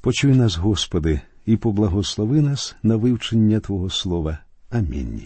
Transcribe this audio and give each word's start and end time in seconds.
Почуй 0.00 0.36
нас, 0.36 0.56
Господи, 0.56 1.20
і 1.46 1.56
поблагослови 1.56 2.40
нас 2.40 2.76
на 2.82 2.96
вивчення 2.96 3.60
Твого 3.60 3.90
Слова. 3.90 4.38
Амінь. 4.70 5.22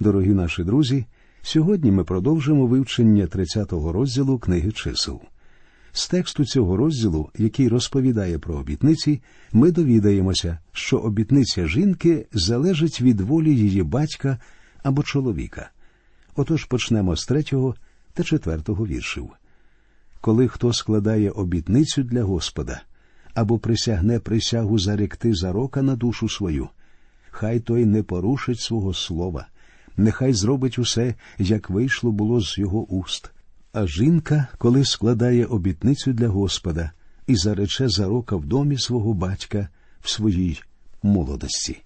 Дорогі 0.00 0.28
наші 0.28 0.64
друзі, 0.64 1.06
сьогодні 1.42 1.92
ми 1.92 2.04
продовжимо 2.04 2.66
вивчення 2.66 3.24
30-го 3.24 3.92
розділу 3.92 4.38
книги 4.38 4.72
чисел. 4.72 5.20
З 5.92 6.08
тексту 6.08 6.44
цього 6.44 6.76
розділу, 6.76 7.30
який 7.38 7.68
розповідає 7.68 8.38
про 8.38 8.54
обітниці, 8.54 9.22
ми 9.52 9.70
довідаємося, 9.70 10.58
що 10.72 10.98
обітниця 10.98 11.66
жінки 11.66 12.26
залежить 12.32 13.00
від 13.00 13.20
волі 13.20 13.56
її 13.56 13.82
батька 13.82 14.38
або 14.82 15.02
чоловіка. 15.02 15.70
Отож 16.36 16.64
почнемо 16.64 17.16
з 17.16 17.26
третього 17.26 17.74
та 18.14 18.22
четвертого 18.22 18.86
віршів. 18.86 19.30
Коли 20.20 20.48
хто 20.48 20.72
складає 20.72 21.30
обітницю 21.30 22.02
для 22.02 22.22
Господа 22.22 22.82
або 23.38 23.58
присягне 23.58 24.18
присягу 24.18 24.78
заректи 24.78 25.34
зарока 25.34 25.82
на 25.82 25.96
душу 25.96 26.28
свою, 26.28 26.68
хай 27.30 27.60
той 27.60 27.86
не 27.86 28.02
порушить 28.02 28.60
свого 28.60 28.94
слова, 28.94 29.46
нехай 29.96 30.32
зробить 30.32 30.78
усе, 30.78 31.14
як 31.38 31.70
вийшло 31.70 32.12
було 32.12 32.40
з 32.40 32.58
його 32.58 32.84
уст. 32.84 33.30
А 33.72 33.86
жінка, 33.86 34.46
коли 34.58 34.84
складає 34.84 35.46
обітницю 35.46 36.12
для 36.12 36.28
Господа 36.28 36.92
і 37.26 37.36
зарече 37.36 37.88
зарока 37.88 38.36
в 38.36 38.44
домі 38.44 38.78
свого 38.78 39.14
батька 39.14 39.68
в 40.00 40.10
своїй 40.10 40.62
молодості. 41.02 41.82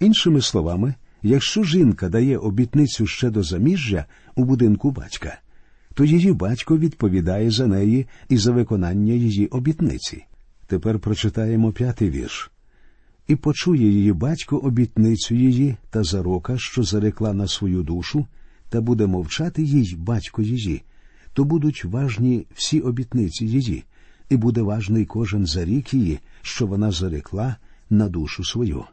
Іншими 0.00 0.40
словами, 0.40 0.94
якщо 1.22 1.64
жінка 1.64 2.08
дає 2.08 2.38
обітницю 2.38 3.06
ще 3.06 3.30
до 3.30 3.42
заміжжя 3.42 4.04
у 4.34 4.44
будинку 4.44 4.90
батька, 4.90 5.38
то 5.94 6.04
її 6.04 6.32
батько 6.32 6.78
відповідає 6.78 7.50
за 7.50 7.66
неї 7.66 8.06
і 8.28 8.38
за 8.38 8.52
виконання 8.52 9.12
її 9.12 9.46
обітниці. 9.46 10.24
Тепер 10.66 10.98
прочитаємо 10.98 11.72
п'ятий 11.72 12.10
вірш. 12.10 12.50
І 13.28 13.36
почує 13.36 13.88
її 13.88 14.12
батько 14.12 14.56
обітницю 14.56 15.34
її 15.34 15.76
та 15.90 16.04
зарока, 16.04 16.58
що 16.58 16.82
зарекла 16.82 17.32
на 17.32 17.48
свою 17.48 17.82
душу, 17.82 18.26
та 18.68 18.80
буде 18.80 19.06
мовчати 19.06 19.62
їй 19.62 19.96
батько 19.98 20.42
її, 20.42 20.82
то 21.32 21.44
будуть 21.44 21.84
важні 21.84 22.46
всі 22.54 22.80
обітниці 22.80 23.46
її, 23.46 23.84
і 24.28 24.36
буде 24.36 24.62
важний 24.62 25.04
кожен 25.04 25.46
зарік 25.46 25.94
її, 25.94 26.18
що 26.42 26.66
вона 26.66 26.90
зарекла 26.90 27.56
на 27.90 28.08
душу 28.08 28.44
свою. 28.44 28.84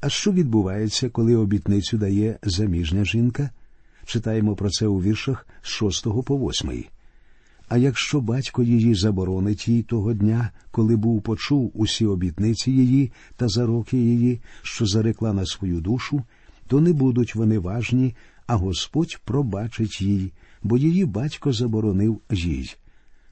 А 0.00 0.08
що 0.08 0.32
відбувається, 0.32 1.08
коли 1.08 1.36
обітницю 1.36 1.98
дає 1.98 2.38
заміжня 2.42 3.04
жінка? 3.04 3.50
Читаємо 4.06 4.56
про 4.56 4.70
це 4.70 4.86
у 4.86 5.02
віршах 5.02 5.46
з 5.62 5.68
6 5.68 6.04
по 6.24 6.36
8. 6.36 6.84
А 7.70 7.76
якщо 7.76 8.20
батько 8.20 8.62
її 8.62 8.94
заборонить 8.94 9.68
їй 9.68 9.82
того 9.82 10.12
дня, 10.12 10.50
коли 10.70 10.96
був 10.96 11.22
почув 11.22 11.70
усі 11.74 12.06
обітниці 12.06 12.70
її 12.70 13.12
та 13.36 13.48
зароки 13.48 13.96
її, 13.96 14.40
що 14.62 14.86
зарекла 14.86 15.32
на 15.32 15.46
свою 15.46 15.80
душу, 15.80 16.22
то 16.66 16.80
не 16.80 16.92
будуть 16.92 17.34
вони 17.34 17.58
важні, 17.58 18.14
а 18.46 18.56
Господь 18.56 19.20
пробачить 19.24 20.00
їй, 20.00 20.32
бо 20.62 20.76
її 20.76 21.04
батько 21.04 21.52
заборонив 21.52 22.20
їй. 22.30 22.74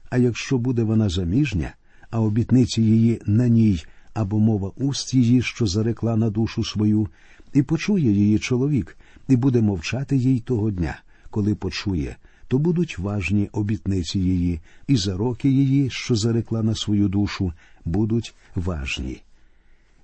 А 0.09 0.17
якщо 0.17 0.57
буде 0.57 0.83
вона 0.83 1.09
заміжня, 1.09 1.73
а 2.09 2.21
обітниці 2.21 2.81
її 2.81 3.21
на 3.25 3.47
ній 3.47 3.83
або 4.13 4.39
мова 4.39 4.71
уст 4.75 5.13
її, 5.13 5.41
що 5.41 5.67
зарекла 5.67 6.15
на 6.15 6.29
душу 6.29 6.63
свою, 6.63 7.07
і 7.53 7.61
почує 7.61 8.11
її 8.11 8.39
чоловік, 8.39 8.97
і 9.27 9.35
буде 9.35 9.61
мовчати 9.61 10.17
їй 10.17 10.39
того 10.39 10.71
дня, 10.71 11.01
коли 11.29 11.55
почує, 11.55 12.15
то 12.49 12.59
будуть 12.59 12.99
важні 12.99 13.49
обітниці 13.51 14.19
її, 14.19 14.59
і 14.87 14.95
зароки 14.95 15.49
її, 15.49 15.89
що 15.89 16.15
зарекла 16.15 16.63
на 16.63 16.75
свою 16.75 17.07
душу, 17.07 17.53
будуть 17.85 18.35
важні. 18.55 19.21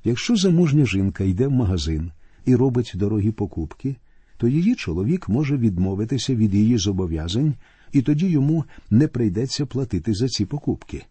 Якщо 0.03 0.35
замужня 0.35 0.85
жінка 0.85 1.23
йде 1.23 1.47
в 1.47 1.51
магазин 1.51 2.11
і 2.45 2.55
робить 2.55 2.91
дорогі 2.95 3.31
покупки, 3.31 3.95
то 4.37 4.47
її 4.47 4.75
чоловік 4.75 5.29
може 5.29 5.57
відмовитися 5.57 6.35
від 6.35 6.53
її 6.53 6.77
зобов'язань, 6.77 7.53
і 7.91 8.01
тоді 8.01 8.27
йому 8.27 8.65
не 8.89 9.07
прийдеться 9.07 9.65
платити 9.65 10.13
за 10.13 10.27
ці 10.27 10.45
покупки. 10.45 11.05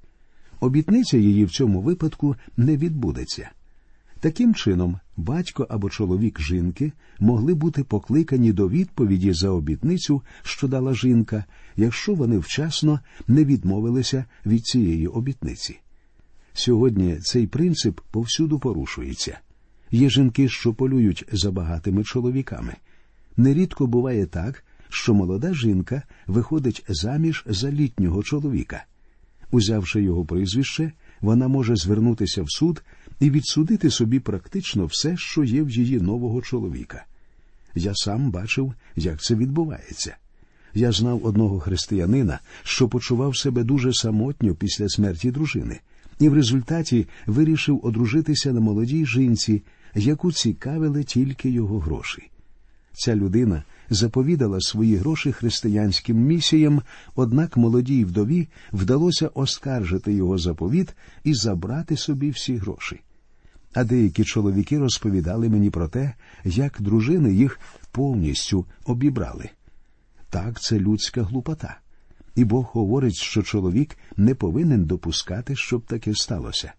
Обітниця 0.61 1.19
її 1.19 1.44
в 1.44 1.50
цьому 1.50 1.81
випадку 1.81 2.37
не 2.56 2.77
відбудеться. 2.77 3.50
Таким 4.25 4.55
чином, 4.55 5.01
батько 5.17 5.67
або 5.71 5.91
чоловік 5.91 6.41
жінки 6.41 6.93
могли 7.19 7.55
бути 7.55 7.85
покликані 7.85 8.53
до 8.53 8.69
відповіді 8.69 9.33
за 9.33 9.51
обітницю, 9.51 10.23
що 10.43 10.69
дала 10.69 10.95
жінка, 10.95 11.45
якщо 11.77 12.15
вони 12.15 12.39
вчасно 12.39 13.01
не 13.29 13.45
відмовилися 13.45 14.25
від 14.47 14.65
цієї 14.65 15.07
обітниці. 15.07 15.81
Сьогодні 16.53 17.17
цей 17.17 17.47
принцип 17.47 18.01
повсюду 18.11 18.59
порушується. 18.59 19.39
Є 19.91 20.11
жінки, 20.11 20.49
що 20.49 20.75
полюють 20.75 21.25
за 21.33 21.51
багатими 21.51 22.05
чоловіками. 22.05 22.75
Нерідко 23.37 23.87
буває 23.87 24.27
так, 24.27 24.65
що 24.89 25.15
молода 25.15 25.55
жінка 25.55 26.03
виходить 26.27 26.85
заміж 26.89 27.45
за 27.47 27.73
літнього 27.73 28.23
чоловіка. 28.23 28.85
Узявши 29.51 30.03
його 30.03 30.25
прізвище, 30.25 30.93
вона 31.21 31.49
може 31.49 31.77
звернутися 31.77 32.43
в 32.43 32.51
суд 32.51 32.83
і 33.21 33.31
відсудити 33.31 33.91
собі 33.91 34.21
практично 34.21 34.87
все, 34.87 35.17
що 35.17 35.45
є 35.45 35.63
в 35.63 35.71
її 35.71 36.01
нового 36.01 36.43
чоловіка. 36.43 37.05
Я 37.75 37.93
сам 37.95 38.31
бачив, 38.31 38.75
як 38.97 39.23
це 39.23 39.35
відбувається. 39.35 40.17
Я 40.75 40.93
знав 40.93 41.27
одного 41.27 41.61
християнина, 41.61 42.39
що 42.63 42.89
почував 42.89 43.37
себе 43.37 43.65
дуже 43.65 43.93
самотньо 43.93 44.55
після 44.55 44.89
смерті 44.89 45.31
дружини, 45.31 45.81
і 46.19 46.29
в 46.29 46.35
результаті 46.35 47.07
вирішив 47.27 47.81
одружитися 47.83 48.53
на 48.53 48.61
молодій 48.61 49.07
жінці, 49.07 49.63
яку 49.95 50.33
цікавили 50.33 51.05
тільки 51.05 51.51
його 51.51 51.79
гроші. 51.79 52.31
Ця 52.93 53.17
людина 53.17 53.63
заповідала 53.94 54.60
свої 54.60 54.97
гроші 54.97 55.32
християнським 55.32 56.16
місіям, 56.16 56.82
однак 57.15 57.56
молодій 57.56 58.05
вдові 58.05 58.49
вдалося 58.72 59.31
оскаржити 59.34 60.12
його 60.12 60.38
заповіт 60.38 60.94
і 61.25 61.34
забрати 61.34 61.97
собі 61.97 62.31
всі 62.31 62.56
гроші. 62.56 63.00
А 63.75 63.84
деякі 63.84 64.25
чоловіки 64.25 64.78
розповідали 64.78 65.49
мені 65.49 65.71
про 65.71 65.88
те, 65.88 66.15
як 66.44 66.77
дружини 66.81 67.34
їх 67.34 67.60
повністю 67.93 68.66
обібрали. 68.84 69.50
Так, 70.31 70.61
це 70.61 70.78
людська 70.78 71.22
глупота. 71.22 71.78
І 72.34 72.44
Бог 72.44 72.71
говорить, 72.72 73.16
що 73.16 73.43
чоловік 73.43 73.99
не 74.16 74.34
повинен 74.34 74.84
допускати, 74.84 75.56
щоб 75.56 75.87
таке 75.87 76.15
сталося. 76.15 76.72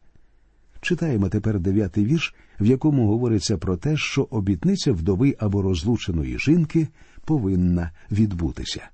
Читаємо 0.86 1.30
тепер 1.30 1.60
дев'ятий 1.60 2.06
вірш, 2.06 2.36
в 2.60 2.66
якому 2.66 3.08
говориться 3.08 3.58
про 3.58 3.78
те, 3.78 3.98
що 3.98 4.28
обітниця 4.30 4.92
вдови 4.92 5.36
або 5.40 5.62
розлученої 5.62 6.40
жінки 6.40 6.88
повинна 7.26 7.92
відбутися. 8.12 8.88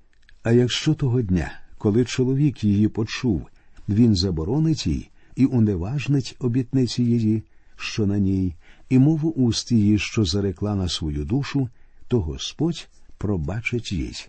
А 0.44 0.52
якщо 0.52 0.94
того 0.94 1.22
дня, 1.22 1.52
коли 1.78 2.06
чоловік 2.06 2.64
її 2.64 2.88
почув, 2.88 3.48
він 3.90 4.16
заборонить 4.16 4.88
їй 4.88 5.10
і 5.36 5.46
уневажнить 5.46 6.36
обітниці 6.40 7.04
її, 7.04 7.44
що 7.76 8.06
на 8.06 8.18
ній, 8.18 8.56
і 8.90 9.00
мову 9.00 9.30
уст 9.30 9.72
її, 9.72 10.00
що 10.00 10.26
зарекла 10.26 10.76
на 10.76 10.88
свою 10.90 11.26
душу, 11.26 11.70
то 12.08 12.22
Господь 12.22 12.88
пробачить 13.18 13.92
їй. 13.92 14.28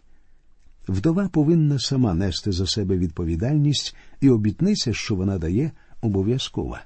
Вдова 0.88 1.28
повинна 1.28 1.78
сама 1.78 2.14
нести 2.14 2.52
за 2.52 2.66
себе 2.66 2.98
відповідальність, 2.98 3.96
і 4.20 4.30
обітниця, 4.30 4.92
що 4.92 5.14
вона 5.14 5.38
дає, 5.38 5.70
обов'язкова. 6.00 6.80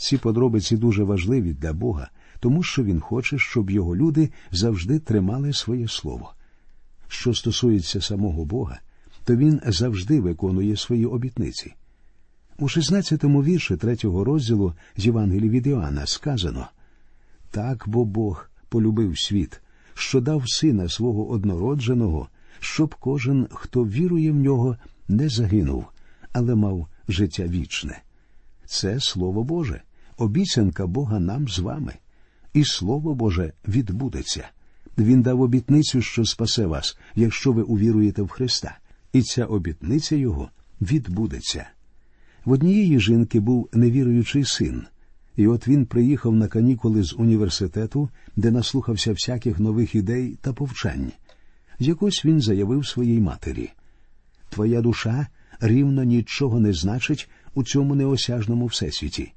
Ці 0.00 0.18
подробиці 0.18 0.76
дуже 0.76 1.04
важливі 1.04 1.52
для 1.52 1.72
Бога, 1.72 2.10
тому 2.40 2.62
що 2.62 2.84
Він 2.84 3.00
хоче, 3.00 3.38
щоб 3.38 3.70
його 3.70 3.96
люди 3.96 4.30
завжди 4.50 4.98
тримали 4.98 5.52
своє 5.52 5.88
слово. 5.88 6.32
Що 7.08 7.34
стосується 7.34 8.00
самого 8.00 8.44
Бога, 8.44 8.80
то 9.24 9.36
він 9.36 9.60
завжди 9.66 10.20
виконує 10.20 10.76
свої 10.76 11.06
обітниці. 11.06 11.74
У 12.58 12.64
16-му 12.64 13.42
вірші 13.42 13.76
третього 13.76 14.24
розділу 14.24 14.74
з 14.96 15.06
Євангелії 15.06 15.50
від 15.50 15.66
Іоанна 15.66 16.06
сказано 16.06 16.68
так 17.50 17.84
бо 17.86 18.04
Бог 18.04 18.50
полюбив 18.68 19.18
світ, 19.18 19.60
що 19.94 20.20
дав 20.20 20.42
сина 20.46 20.88
свого 20.88 21.28
однородженого, 21.28 22.28
щоб 22.60 22.94
кожен, 22.94 23.46
хто 23.50 23.84
вірує 23.84 24.32
в 24.32 24.36
нього, 24.36 24.76
не 25.08 25.28
загинув, 25.28 25.84
але 26.32 26.54
мав 26.54 26.86
життя 27.08 27.46
вічне. 27.46 28.02
Це 28.66 29.00
Слово 29.00 29.44
Боже 29.44 29.82
обіцянка 30.20 30.86
Бога 30.86 31.20
нам 31.20 31.48
з 31.48 31.58
вами, 31.58 31.94
і 32.54 32.64
Слово 32.64 33.14
Боже 33.14 33.52
відбудеться. 33.68 34.48
Він 34.98 35.22
дав 35.22 35.40
обітницю, 35.40 36.02
що 36.02 36.24
спасе 36.24 36.66
вас, 36.66 36.98
якщо 37.14 37.52
ви 37.52 37.62
увіруєте 37.62 38.22
в 38.22 38.28
Христа, 38.28 38.78
і 39.12 39.22
ця 39.22 39.44
обітниця 39.44 40.16
Його 40.16 40.50
відбудеться. 40.80 41.66
В 42.44 42.52
однієї 42.52 43.00
жінки 43.00 43.40
був 43.40 43.68
невіруючий 43.72 44.44
син, 44.44 44.82
і 45.36 45.46
от 45.46 45.68
він 45.68 45.86
приїхав 45.86 46.34
на 46.34 46.48
канікули 46.48 47.02
з 47.02 47.14
університету, 47.14 48.08
де 48.36 48.50
наслухався 48.50 49.12
всяких 49.12 49.58
нових 49.58 49.94
ідей 49.94 50.38
та 50.40 50.52
повчань. 50.52 51.12
Якось 51.78 52.24
він 52.24 52.40
заявив 52.40 52.86
своїй 52.86 53.20
матері 53.20 53.70
Твоя 54.50 54.80
душа 54.80 55.26
рівно 55.60 56.04
нічого 56.04 56.60
не 56.60 56.72
значить 56.72 57.30
у 57.54 57.64
цьому 57.64 57.94
неосяжному 57.94 58.66
всесвіті? 58.66 59.32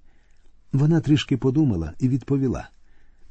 Вона 0.74 1.00
трішки 1.00 1.38
подумала 1.38 1.94
і 2.00 2.10
відповіла 2.10 2.70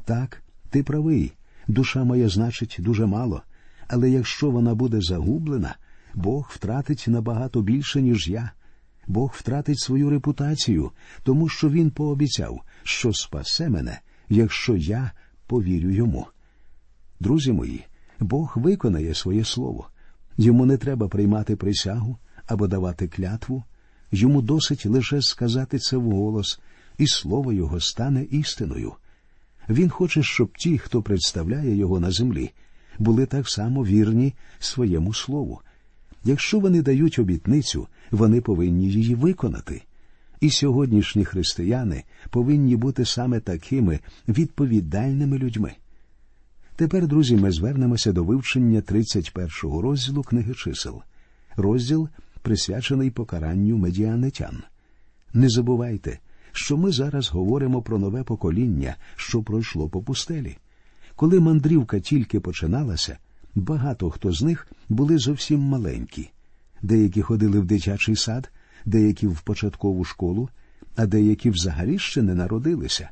так, 0.04 0.42
ти 0.70 0.82
правий, 0.82 1.32
душа 1.68 2.04
моя 2.04 2.28
значить 2.28 2.76
дуже 2.78 3.06
мало, 3.06 3.42
але 3.88 4.10
якщо 4.10 4.50
вона 4.50 4.74
буде 4.74 5.00
загублена, 5.00 5.76
Бог 6.14 6.50
втратить 6.54 7.04
набагато 7.08 7.62
більше, 7.62 8.02
ніж 8.02 8.28
я. 8.28 8.50
Бог 9.06 9.34
втратить 9.36 9.80
свою 9.80 10.10
репутацію, 10.10 10.90
тому 11.22 11.48
що 11.48 11.70
він 11.70 11.90
пообіцяв, 11.90 12.60
що 12.82 13.12
спасе 13.12 13.68
мене, 13.68 14.00
якщо 14.28 14.76
я 14.76 15.12
повірю 15.46 15.90
йому. 15.90 16.26
Друзі 17.20 17.52
мої, 17.52 17.84
Бог 18.20 18.52
виконає 18.56 19.14
своє 19.14 19.44
слово. 19.44 19.88
Йому 20.36 20.66
не 20.66 20.76
треба 20.76 21.08
приймати 21.08 21.56
присягу 21.56 22.18
або 22.46 22.66
давати 22.66 23.08
клятву, 23.08 23.64
йому 24.12 24.42
досить 24.42 24.86
лише 24.86 25.22
сказати 25.22 25.78
це 25.78 25.96
вголос, 25.96 26.60
і 26.98 27.06
слово 27.06 27.52
його 27.52 27.80
стане 27.80 28.26
істиною. 28.30 28.92
Він 29.68 29.90
хоче, 29.90 30.22
щоб 30.22 30.58
ті, 30.58 30.78
хто 30.78 31.02
представляє 31.02 31.76
його 31.76 32.00
на 32.00 32.10
землі, 32.10 32.50
були 32.98 33.26
так 33.26 33.48
само 33.48 33.84
вірні 33.84 34.34
своєму 34.58 35.14
слову. 35.14 35.60
Якщо 36.24 36.60
вони 36.60 36.82
дають 36.82 37.18
обітницю, 37.18 37.88
вони 38.10 38.40
повинні 38.40 38.90
її 38.90 39.14
виконати. 39.14 39.82
І 40.40 40.50
сьогоднішні 40.50 41.24
християни 41.24 42.04
повинні 42.30 42.76
бути 42.76 43.04
саме 43.04 43.40
такими 43.40 44.00
відповідальними 44.28 45.38
людьми. 45.38 45.72
Тепер, 46.76 47.06
друзі, 47.06 47.36
ми 47.36 47.52
звернемося 47.52 48.12
до 48.12 48.24
вивчення 48.24 48.80
31-го 48.80 49.82
розділу 49.82 50.22
книги 50.22 50.54
чисел. 50.54 51.02
Розділ 51.56 52.08
присвячений 52.42 53.10
покаранню 53.10 53.76
медіанитян. 53.76 54.62
Не 55.32 55.48
забувайте, 55.48 56.18
що 56.52 56.76
ми 56.76 56.92
зараз 56.92 57.28
говоримо 57.28 57.82
про 57.82 57.98
нове 57.98 58.22
покоління, 58.22 58.96
що 59.16 59.42
пройшло 59.42 59.88
по 59.88 60.02
пустелі. 60.02 60.56
Коли 61.16 61.40
мандрівка 61.40 62.00
тільки 62.00 62.40
починалася, 62.40 63.18
багато 63.54 64.10
хто 64.10 64.32
з 64.32 64.42
них 64.42 64.66
були 64.88 65.18
зовсім 65.18 65.60
маленькі. 65.60 66.30
Деякі 66.82 67.22
ходили 67.22 67.60
в 67.60 67.64
дитячий 67.64 68.16
сад, 68.16 68.52
деякі 68.84 69.26
в 69.26 69.40
початкову 69.40 70.04
школу, 70.04 70.48
а 70.96 71.06
деякі 71.06 71.50
взагалі 71.50 71.98
ще 71.98 72.22
не 72.22 72.34
народилися. 72.34 73.10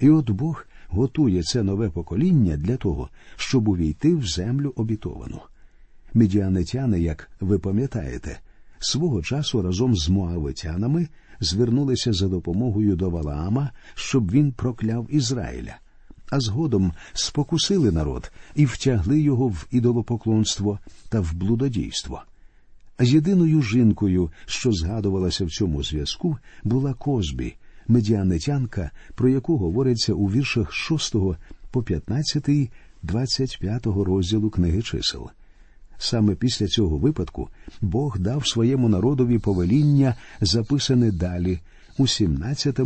І 0.00 0.10
от 0.10 0.30
Бог 0.30 0.66
готує 0.88 1.42
це 1.42 1.62
нове 1.62 1.90
покоління 1.90 2.56
для 2.56 2.76
того, 2.76 3.08
щоб 3.36 3.68
увійти 3.68 4.14
в 4.14 4.26
землю 4.26 4.72
обітовану. 4.76 5.40
Медіанетяни, 6.14 7.00
як 7.00 7.30
ви 7.40 7.58
пам'ятаєте, 7.58 8.40
свого 8.78 9.22
часу 9.22 9.62
разом 9.62 9.96
з 9.96 10.08
муавитянами 10.08 11.08
звернулися 11.40 12.12
за 12.12 12.28
допомогою 12.28 12.96
до 12.96 13.10
Валаама, 13.10 13.70
щоб 13.94 14.30
він 14.30 14.52
прокляв 14.52 15.06
Ізраїля, 15.10 15.76
а 16.30 16.40
згодом 16.40 16.92
спокусили 17.12 17.92
народ 17.92 18.32
і 18.54 18.66
втягли 18.66 19.20
його 19.20 19.48
в 19.48 19.66
ідолопоклонство 19.70 20.78
та 21.08 21.20
в 21.20 21.34
блудодійство. 21.34 22.22
Єдиною 23.00 23.62
жінкою, 23.62 24.30
що 24.46 24.72
згадувалася 24.72 25.44
в 25.44 25.50
цьому 25.50 25.82
зв'язку, 25.82 26.38
була 26.64 26.94
Козбі, 26.94 27.54
медіанетянка, 27.88 28.90
про 29.14 29.28
яку 29.28 29.56
говориться 29.56 30.14
у 30.14 30.26
віршах 30.26 30.72
6 30.72 31.14
по 31.70 31.82
15, 31.82 32.70
25 33.02 33.86
розділу 33.86 34.50
книги 34.50 34.82
чисел. 34.82 35.30
Саме 36.02 36.34
після 36.34 36.66
цього 36.66 36.96
випадку 36.96 37.48
Бог 37.80 38.18
дав 38.18 38.46
своєму 38.46 38.88
народові 38.88 39.38
повеління, 39.38 40.14
записане 40.40 41.12
далі 41.12 41.60
у 41.98 42.06
17 42.06 42.80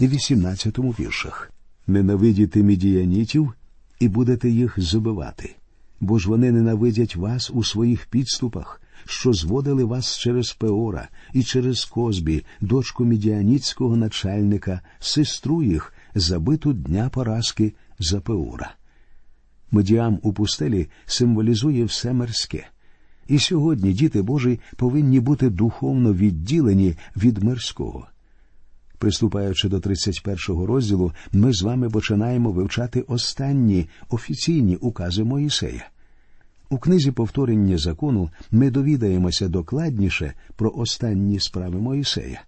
і 0.00 0.08
18 0.08 0.78
віршах. 0.78 1.52
Ненавидіти 1.86 2.62
мідіянітів 2.62 3.52
і 4.00 4.08
будете 4.08 4.50
їх 4.50 4.74
забивати, 4.80 5.54
бо 6.00 6.18
ж 6.18 6.28
вони 6.28 6.52
ненавидять 6.52 7.16
вас 7.16 7.50
у 7.54 7.64
своїх 7.64 8.06
підступах, 8.06 8.82
що 9.06 9.32
зводили 9.32 9.84
вас 9.84 10.18
через 10.18 10.52
Пеора 10.52 11.08
і 11.32 11.42
через 11.42 11.84
Козбі, 11.84 12.44
дочку 12.60 13.04
мідіаніцького 13.04 13.96
начальника, 13.96 14.80
сестру 15.00 15.62
їх, 15.62 15.94
забиту 16.14 16.72
дня 16.72 17.08
поразки 17.08 17.74
за 17.98 18.20
Пеора. 18.20 18.74
Медіам 19.70 20.18
у 20.22 20.32
пустелі 20.32 20.88
символізує 21.06 21.84
все 21.84 22.12
мирське. 22.12 22.66
І 23.28 23.38
сьогодні 23.38 23.92
діти 23.92 24.22
Божі 24.22 24.60
повинні 24.76 25.20
бути 25.20 25.50
духовно 25.50 26.14
відділені 26.14 26.94
від 27.16 27.42
мирського. 27.42 28.06
Приступаючи 28.98 29.68
до 29.68 29.78
31-го 29.78 30.66
розділу, 30.66 31.12
ми 31.32 31.52
з 31.52 31.62
вами 31.62 31.90
починаємо 31.90 32.52
вивчати 32.52 33.00
останні 33.00 33.88
офіційні 34.08 34.76
укази 34.76 35.24
Моїсея. 35.24 35.88
У 36.70 36.78
книзі 36.78 37.10
повторення 37.10 37.78
закону 37.78 38.30
ми 38.50 38.70
довідаємося 38.70 39.48
докладніше 39.48 40.32
про 40.56 40.72
останні 40.74 41.40
справи 41.40 41.80
Моїсея. 41.80 42.42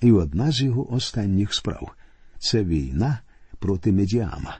І 0.00 0.12
одна 0.12 0.52
з 0.52 0.62
його 0.62 0.92
останніх 0.92 1.54
справ 1.54 1.90
це 2.38 2.64
війна 2.64 3.18
проти 3.58 3.92
Медіама. 3.92 4.58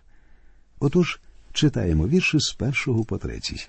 Отож, 0.80 1.20
читаємо 1.56 2.08
вірші 2.08 2.40
з 2.40 2.52
першого 2.52 3.04
по 3.04 3.18
третій. 3.18 3.68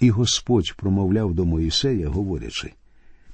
І 0.00 0.10
Господь 0.10 0.74
промовляв 0.76 1.34
до 1.34 1.44
Моїсея, 1.44 2.08
говорячи 2.08 2.72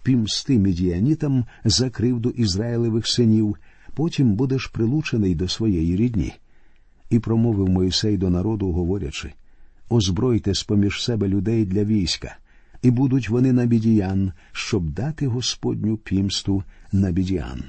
Пімсти 0.03 0.59
медіанітам 0.59 1.45
за 1.65 1.91
кривду 1.91 2.31
Ізраїлевих 2.31 3.07
синів, 3.07 3.57
потім 3.95 4.35
будеш 4.35 4.67
прилучений 4.67 5.35
до 5.35 5.49
своєї 5.49 5.97
рідні. 5.97 6.33
І 7.11 7.19
промовив 7.19 7.69
Моїсей 7.69 8.17
до 8.17 8.31
народу, 8.31 8.73
говорячи 8.73 9.33
Озбройте 9.89 10.55
з 10.55 10.63
поміж 10.63 11.03
себе 11.03 11.29
людей 11.29 11.65
для 11.65 11.85
війська, 11.85 12.37
і 12.83 12.91
будуть 12.91 13.29
вони 13.29 13.53
на 13.53 13.67
бідіян, 13.67 14.33
щоб 14.53 14.91
дати 14.91 15.27
Господню 15.27 15.97
пімсту 15.97 16.63
на 16.93 17.11
бідіян. 17.11 17.63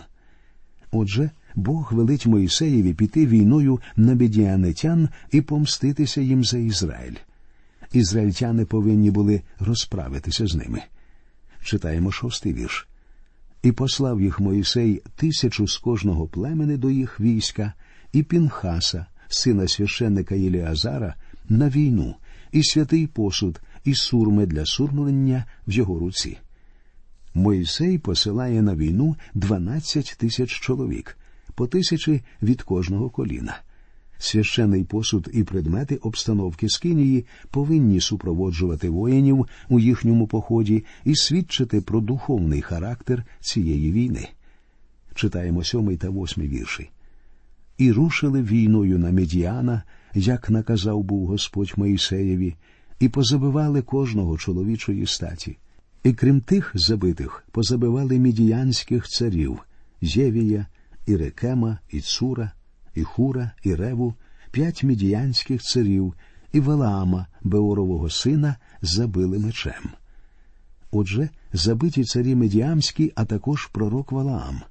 Отже, 0.91 1.29
Бог 1.57 1.93
велить 1.93 2.25
Моїсеєві 2.25 2.93
піти 2.93 3.27
війною 3.27 3.79
на 3.95 4.15
бідіанитян 4.15 5.09
і 5.31 5.41
помститися 5.41 6.21
їм 6.21 6.43
за 6.43 6.57
Ізраїль. 6.57 7.15
Ізраїльтяни 7.93 8.65
повинні 8.65 9.11
були 9.11 9.41
розправитися 9.59 10.47
з 10.47 10.55
ними. 10.55 10.81
Читаємо 11.63 12.11
шостий 12.11 12.53
вірш. 12.53 12.87
І 13.63 13.71
послав 13.71 14.21
їх 14.21 14.39
Моїсей 14.39 15.01
тисячу 15.15 15.67
з 15.67 15.77
кожного 15.77 16.27
племени 16.27 16.77
до 16.77 16.89
їх 16.89 17.19
війська, 17.19 17.73
і 18.13 18.23
Пінхаса, 18.23 19.05
сина 19.27 19.67
священника 19.67 20.35
Єліазара, 20.35 21.15
на 21.49 21.69
війну, 21.69 22.15
і 22.51 22.63
святий 22.63 23.07
посуд, 23.07 23.61
і 23.83 23.95
сурми 23.95 24.45
для 24.45 24.65
сурмлення 24.65 25.45
в 25.67 25.71
його 25.71 25.99
руці. 25.99 26.37
Моїсей 27.33 27.97
посилає 27.97 28.61
на 28.61 28.75
війну 28.75 29.15
дванадцять 29.33 30.15
тисяч 30.19 30.49
чоловік, 30.49 31.17
по 31.57 31.67
тисячі 31.67 32.21
від 32.41 32.61
кожного 32.61 33.09
коліна. 33.09 33.59
Священий 34.17 34.83
посуд 34.83 35.29
і 35.33 35.43
предмети 35.43 35.95
обстановки 35.95 36.69
Скинії 36.69 37.25
повинні 37.51 38.01
супроводжувати 38.01 38.89
воїнів 38.89 39.47
у 39.69 39.79
їхньому 39.79 40.27
поході 40.27 40.85
і 41.05 41.15
свідчити 41.15 41.81
про 41.81 42.01
духовний 42.01 42.61
характер 42.61 43.23
цієї 43.39 43.91
війни. 43.91 44.27
Читаємо 45.15 45.63
сьомий 45.63 45.97
та 45.97 46.09
восьмий 46.09 46.47
вірші. 46.47 46.89
І 47.77 47.91
рушили 47.91 48.41
війною 48.41 48.99
на 48.99 49.11
Медіана, 49.11 49.83
як 50.13 50.49
наказав 50.49 51.03
був 51.03 51.27
Господь 51.27 51.73
Моїсеєві, 51.77 52.55
і 52.99 53.09
позабивали 53.09 53.81
кожного 53.81 54.37
чоловічої 54.37 55.07
статі. 55.07 55.57
І 56.03 56.13
крім 56.13 56.41
тих 56.41 56.71
забитих, 56.75 57.43
позабивали 57.51 58.19
мідіянських 58.19 59.07
царів 59.07 59.59
Євія, 60.01 60.65
і 61.07 61.15
Рекема, 61.15 61.77
і 61.89 62.01
Цура, 62.01 62.51
і 62.95 63.03
Хура, 63.03 63.51
і 63.63 63.75
Реву, 63.75 64.13
п'ять 64.51 64.83
мідіянських 64.83 65.61
царів, 65.61 66.13
і 66.51 66.59
Валаама, 66.59 67.27
Беорового 67.43 68.09
сина, 68.09 68.55
забили 68.81 69.39
мечем. 69.39 69.89
Отже, 70.91 71.29
забиті 71.53 72.03
царі 72.03 72.35
медіамські, 72.35 73.11
а 73.15 73.25
також 73.25 73.65
пророк 73.65 74.11
Валаам. 74.11 74.61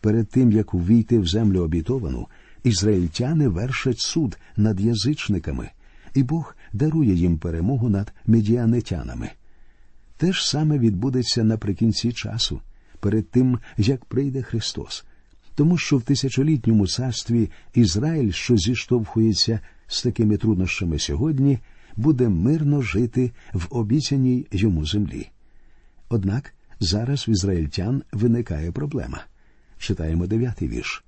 Перед 0.00 0.28
тим 0.28 0.52
як 0.52 0.74
увійти 0.74 1.18
в 1.18 1.26
землю 1.26 1.60
обітовану, 1.60 2.28
ізраїльтяни 2.64 3.48
вершать 3.48 4.00
суд 4.00 4.38
над 4.56 4.80
язичниками, 4.80 5.70
і 6.14 6.22
Бог 6.22 6.56
дарує 6.72 7.14
їм 7.14 7.38
перемогу 7.38 7.88
над 7.88 8.12
медіанетянами. 8.26 9.30
Те 10.16 10.32
ж 10.32 10.48
саме 10.48 10.78
відбудеться 10.78 11.44
наприкінці 11.44 12.12
часу, 12.12 12.60
перед 13.00 13.30
тим 13.30 13.58
як 13.76 14.04
прийде 14.04 14.42
Христос 14.42 15.04
тому 15.54 15.78
що 15.78 15.96
в 15.96 16.02
тисячолітньому 16.02 16.86
царстві 16.86 17.50
Ізраїль, 17.74 18.32
що 18.32 18.56
зіштовхується 18.56 19.60
з 19.86 20.02
такими 20.02 20.36
труднощами 20.36 20.98
сьогодні, 20.98 21.58
буде 21.96 22.28
мирно 22.28 22.82
жити 22.82 23.32
в 23.52 23.66
обіцяній 23.70 24.46
йому 24.52 24.86
землі. 24.86 25.28
Однак 26.08 26.54
зараз 26.80 27.28
в 27.28 27.30
ізраїльтян 27.30 28.02
виникає 28.12 28.72
проблема. 28.72 29.24
Читаємо 29.78 30.26
дев'ятий 30.26 30.68
вірш. 30.68 31.04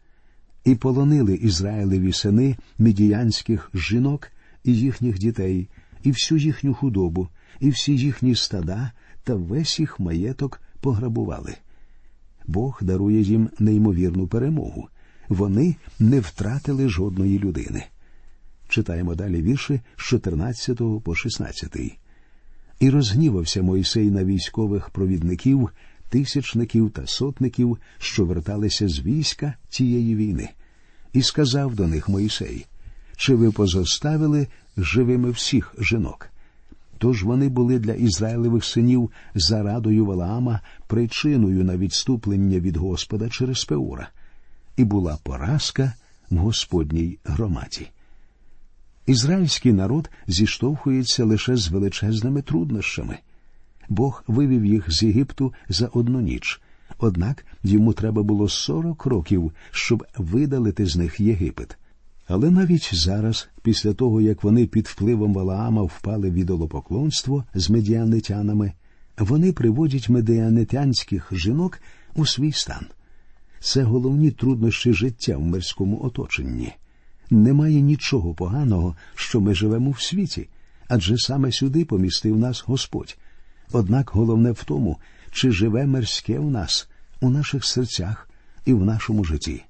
І 0.65 0.75
полонили 0.75 1.35
Ізраїлеві 1.35 2.13
сини 2.13 2.57
медіянських 2.79 3.71
жінок 3.75 4.29
і 4.65 4.75
їхніх 4.75 5.19
дітей, 5.19 5.69
і 6.03 6.11
всю 6.11 6.39
їхню 6.39 6.75
худобу, 6.75 7.29
і 7.61 7.71
всі 7.71 7.97
їхні 7.97 8.35
стада 8.35 8.93
та 9.25 9.35
весь 9.35 9.81
їх 9.81 10.01
маєток 10.01 10.61
пограбували. 10.81 11.57
Бог 12.47 12.79
дарує 12.83 13.23
їм 13.23 13.51
неймовірну 13.59 14.27
перемогу. 14.27 14.89
Вони 15.29 15.77
не 15.99 16.21
втратили 16.21 16.89
жодної 16.89 17.39
людини. 17.39 17.85
Читаємо 18.69 19.15
далі 19.15 19.43
вірші 19.43 19.81
з 19.97 20.03
14 20.03 20.81
по 21.05 21.15
16. 21.15 21.77
І 22.81 22.91
розгнівався 22.91 23.63
Мойсей 23.63 24.11
на 24.11 24.25
військових 24.25 24.91
провідників, 24.91 25.71
тисячників 26.09 26.91
та 26.91 27.07
сотників, 27.07 27.79
що 27.99 28.25
верталися 28.25 28.89
з 28.89 29.01
війська 29.01 29.55
цієї 29.69 30.17
війни, 30.17 30.49
і 31.13 31.23
сказав 31.23 31.75
до 31.75 31.87
них 31.87 32.09
Мойсей: 32.09 32.67
Чи 33.17 33.35
ви 33.35 33.53
позоставили 33.53 34.47
живими 34.77 35.31
всіх 35.31 35.75
жінок? 35.79 36.32
Тож 37.02 37.25
вони 37.25 37.49
були 37.49 37.78
для 37.78 37.92
Ізраїлевих 37.92 38.64
синів 38.64 39.11
зарадою 39.35 40.06
Валаама 40.06 40.61
причиною 40.87 41.64
на 41.64 41.76
відступлення 41.76 42.61
від 42.61 42.76
Господа 42.76 43.28
через 43.28 43.64
Пеура, 43.64 44.09
і 44.76 44.85
була 44.85 45.18
поразка 45.23 45.92
в 46.30 46.37
Господній 46.37 47.18
громаді. 47.25 47.88
Ізраїльський 49.06 49.73
народ 49.73 50.11
зіштовхується 50.26 51.25
лише 51.25 51.56
з 51.56 51.68
величезними 51.68 52.42
труднощами. 52.42 53.18
Бог 53.88 54.25
вивів 54.26 54.64
їх 54.64 54.92
з 54.92 55.02
Єгипту 55.02 55.52
за 55.68 55.87
одну 55.87 56.21
ніч, 56.21 56.61
однак 56.99 57.47
йому 57.62 57.92
треба 57.92 58.23
було 58.23 58.49
сорок 58.49 59.06
років, 59.06 59.52
щоб 59.71 60.06
видалити 60.18 60.87
з 60.87 60.97
них 60.97 61.21
Єгипет. 61.21 61.78
Але 62.26 62.50
навіть 62.50 62.91
зараз, 62.93 63.49
після 63.62 63.93
того 63.93 64.21
як 64.21 64.45
вони 64.45 64.67
під 64.67 64.87
впливом 64.87 65.35
Валаама 65.35 65.83
впали 65.83 66.31
в 66.31 66.35
ідолопоклонство 66.35 67.45
з 67.55 67.71
медіанитянами, 67.71 68.73
вони 69.19 69.52
приводять 69.52 70.09
медіанитянських 70.09 71.29
жінок 71.33 71.81
у 72.14 72.26
свій 72.26 72.52
стан. 72.52 72.87
Це 73.61 73.83
головні 73.83 74.31
труднощі 74.31 74.93
життя 74.93 75.37
в 75.37 75.43
мирському 75.43 76.05
оточенні. 76.05 76.73
Немає 77.31 77.81
нічого 77.81 78.35
поганого, 78.35 78.97
що 79.14 79.41
ми 79.41 79.55
живемо 79.55 79.91
в 79.91 80.00
світі, 80.00 80.49
адже 80.88 81.19
саме 81.19 81.52
сюди 81.52 81.85
помістив 81.85 82.38
нас 82.38 82.64
Господь. 82.67 83.19
Однак 83.73 84.11
головне 84.14 84.52
в 84.52 84.64
тому, 84.64 84.99
чи 85.31 85.50
живе 85.50 85.87
мирське 85.87 86.38
в 86.38 86.50
нас, 86.50 86.88
у 87.21 87.31
наших 87.31 87.64
серцях 87.64 88.29
і 88.64 88.73
в 88.73 88.85
нашому 88.85 89.25
житті. 89.25 89.64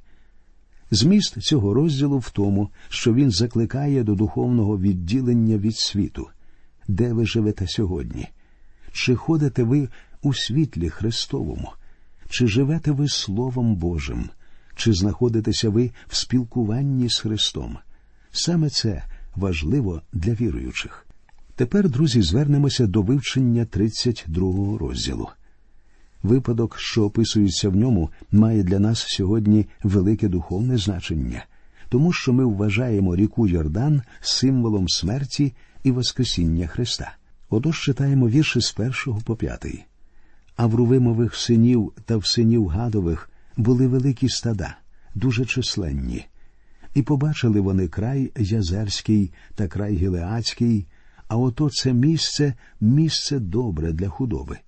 Зміст 0.95 1.43
цього 1.43 1.75
розділу 1.75 2.19
в 2.19 2.31
тому, 2.31 2.71
що 2.89 3.15
він 3.15 3.31
закликає 3.31 4.05
до 4.05 4.15
духовного 4.15 4.79
відділення 4.79 5.57
від 5.57 5.77
світу, 5.77 6.29
де 6.89 7.13
ви 7.13 7.27
живете 7.27 7.67
сьогодні. 7.69 8.29
Чи 8.93 9.17
ходите 9.17 9.63
ви 9.63 9.89
у 10.23 10.35
світлі 10.35 10.89
Христовому, 10.89 11.73
чи 12.31 12.47
живете 12.47 12.91
ви 12.91 13.09
Словом 13.09 13.75
Божим, 13.75 14.29
чи 14.77 14.93
знаходитеся 14.93 15.71
ви 15.71 15.91
в 16.09 16.17
спілкуванні 16.17 17.09
з 17.09 17.19
Христом? 17.19 17.79
Саме 18.33 18.71
це 18.71 19.05
важливо 19.37 20.03
для 20.13 20.33
віруючих. 20.33 21.07
Тепер, 21.55 21.89
друзі, 21.89 22.23
звернемося 22.23 22.87
до 22.87 23.03
вивчення 23.03 23.65
32 23.65 24.79
розділу. 24.79 25.29
Випадок, 26.23 26.79
що 26.79 27.05
описується 27.05 27.69
в 27.69 27.77
ньому, 27.77 28.11
має 28.33 28.63
для 28.63 28.79
нас 28.79 29.05
сьогодні 29.09 29.67
велике 29.83 30.29
духовне 30.29 30.79
значення, 30.79 31.45
тому 31.89 32.13
що 32.13 32.33
ми 32.33 32.45
вважаємо 32.45 33.17
ріку 33.17 33.49
Йордан 33.49 34.03
символом 34.21 34.89
смерті 34.89 35.53
і 35.83 35.91
Воскресіння 35.91 36.67
Христа. 36.67 37.17
Отож 37.51 37.81
читаємо 37.81 38.29
вірші 38.29 38.61
з 38.61 38.73
першого 38.73 39.21
по 39.25 39.37
п'ятий. 39.37 39.85
А 40.57 40.67
в 40.67 40.75
Рувимових 40.75 41.35
синів 41.37 41.93
та 42.05 42.17
в 42.17 42.27
синів 42.27 42.69
гадових 42.69 43.31
були 43.57 43.87
великі 43.87 44.29
стада, 44.29 44.77
дуже 45.15 45.45
численні, 45.45 46.27
і 46.95 47.03
побачили 47.03 47.61
вони 47.61 47.89
край 47.89 48.33
Язерський 48.39 49.33
та 49.55 49.69
край 49.69 49.97
Гілеацький, 49.97 50.87
а 51.29 51.37
ото 51.37 51.71
це 51.71 51.93
місце 51.93 52.55
місце 52.81 53.39
добре 53.39 53.93
для 53.93 54.09
худоби. 54.09 54.59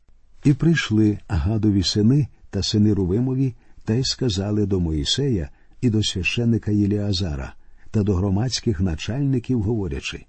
І 0.44 0.52
прийшли 0.52 1.18
гадові 1.28 1.82
сини 1.82 2.26
та 2.50 2.62
сини 2.62 2.92
Рувимові 2.92 3.54
та 3.84 3.94
й 3.94 4.04
сказали 4.04 4.66
до 4.66 4.80
Моїсея 4.80 5.48
і 5.80 5.90
до 5.90 6.02
священика 6.02 6.70
Єліазара 6.70 7.54
та 7.90 8.02
до 8.02 8.14
громадських 8.14 8.80
начальників, 8.80 9.62
говорячи 9.62 10.24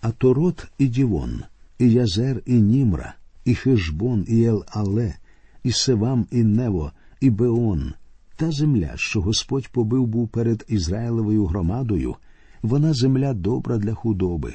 А 0.00 0.10
Торот 0.10 0.66
і 0.78 0.86
Дівон, 0.86 1.42
і 1.78 1.90
Язер, 1.90 2.42
і 2.46 2.54
Німра, 2.54 3.14
і 3.44 3.54
Хижбон, 3.54 4.24
і 4.28 4.44
Ел 4.44 4.64
Але, 4.68 5.14
і 5.62 5.72
Севам, 5.72 6.26
і 6.30 6.44
Нево, 6.44 6.92
і 7.20 7.30
Беон, 7.30 7.92
та 8.36 8.50
земля, 8.50 8.92
що 8.96 9.20
Господь 9.20 9.68
побив 9.68 10.06
був 10.06 10.28
перед 10.28 10.64
Ізраїлевою 10.68 11.46
громадою, 11.46 12.14
вона 12.62 12.94
земля 12.94 13.34
добра 13.34 13.78
для 13.78 13.94
худоби, 13.94 14.54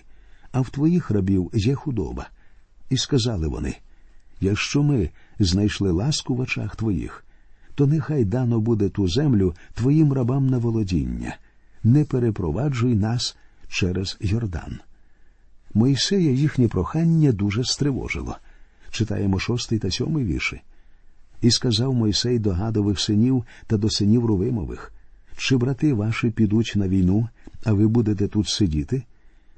а 0.51 0.61
в 0.61 0.69
твоїх 0.69 1.11
рабів 1.11 1.51
є 1.53 1.75
худоба. 1.75 2.29
І 2.89 2.97
сказали 2.97 3.47
вони 3.47 3.75
Якщо 4.43 4.83
ми 4.83 5.09
знайшли 5.39 5.91
ласку 5.91 6.35
в 6.35 6.39
очах 6.39 6.75
твоїх, 6.75 7.25
то 7.75 7.87
нехай 7.87 8.25
дано 8.25 8.59
буде 8.59 8.89
ту 8.89 9.07
землю 9.07 9.55
твоїм 9.73 10.13
рабам 10.13 10.47
на 10.47 10.57
володіння, 10.57 11.37
не 11.83 12.05
перепроваджуй 12.05 12.95
нас 12.95 13.37
через 13.69 14.17
Йордан. 14.21 14.79
Моїсея 15.73 16.31
їхнє 16.31 16.67
прохання 16.67 17.31
дуже 17.31 17.63
стривожило. 17.63 18.37
Читаємо 18.91 19.39
шостий 19.39 19.79
та 19.79 19.91
сьомий 19.91 20.25
вірші. 20.25 20.61
І 21.41 21.51
сказав 21.51 21.93
Мойсей 21.93 22.39
до 22.39 22.51
гадових 22.51 22.99
синів 22.99 23.43
та 23.67 23.77
до 23.77 23.89
синів 23.89 24.25
Рувимових, 24.25 24.93
чи 25.37 25.57
брати 25.57 25.93
ваші 25.93 26.29
підуть 26.29 26.73
на 26.75 26.87
війну, 26.87 27.29
а 27.63 27.73
ви 27.73 27.87
будете 27.87 28.27
тут 28.27 28.47
сидіти? 28.47 29.03